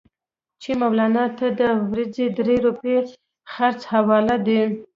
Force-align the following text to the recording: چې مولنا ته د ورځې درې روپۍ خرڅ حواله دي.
چې 0.61 0.71
مولنا 0.81 1.25
ته 1.37 1.47
د 1.59 1.61
ورځې 1.89 2.25
درې 2.37 2.55
روپۍ 2.65 2.97
خرڅ 3.53 3.79
حواله 3.93 4.35
دي. 4.47 4.61